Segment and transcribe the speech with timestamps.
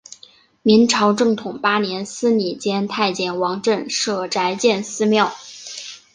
[0.63, 5.31] 明朝正统八年司礼监太监王振舍宅建私庙。